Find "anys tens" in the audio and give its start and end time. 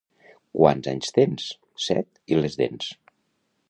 0.93-1.47